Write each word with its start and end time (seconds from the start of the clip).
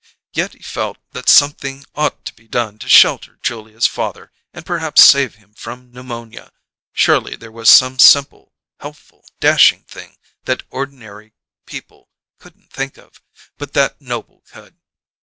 Yet 0.33 0.53
he 0.53 0.63
felt 0.63 0.97
that 1.11 1.29
something 1.29 1.85
ought 1.93 2.25
to 2.25 2.33
be 2.33 2.47
done 2.47 2.79
to 2.79 2.89
shelter 2.89 3.37
Julia's 3.43 3.85
father 3.85 4.31
and 4.51 4.65
perhaps 4.65 5.03
save 5.03 5.35
him 5.35 5.53
from 5.53 5.91
pneumonia; 5.91 6.51
surely 6.91 7.35
there 7.35 7.51
was 7.51 7.69
some 7.69 7.99
simple, 7.99 8.51
helpful, 8.79 9.23
dashing 9.39 9.83
thing 9.83 10.17
that 10.45 10.63
ordinary 10.71 11.33
people 11.67 12.09
couldn't 12.39 12.73
think 12.73 12.97
of, 12.97 13.21
but 13.59 13.73
that 13.73 14.01
Noble 14.01 14.41
could. 14.51 14.75